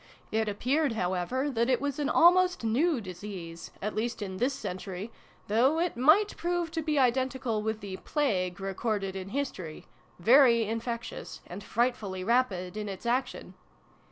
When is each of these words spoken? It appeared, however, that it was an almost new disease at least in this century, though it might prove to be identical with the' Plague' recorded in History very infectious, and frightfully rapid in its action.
It 0.31 0.49
appeared, 0.49 0.93
however, 0.93 1.51
that 1.51 1.69
it 1.69 1.79
was 1.79 1.99
an 1.99 2.09
almost 2.09 2.63
new 2.63 2.99
disease 2.99 3.69
at 3.83 3.93
least 3.93 4.23
in 4.23 4.37
this 4.37 4.55
century, 4.55 5.11
though 5.47 5.77
it 5.79 5.95
might 5.95 6.35
prove 6.37 6.71
to 6.71 6.81
be 6.81 6.97
identical 6.97 7.61
with 7.61 7.81
the' 7.81 7.97
Plague' 8.13 8.59
recorded 8.59 9.15
in 9.15 9.29
History 9.29 9.85
very 10.17 10.63
infectious, 10.63 11.41
and 11.45 11.63
frightfully 11.63 12.23
rapid 12.23 12.75
in 12.77 12.89
its 12.89 13.05
action. 13.05 13.53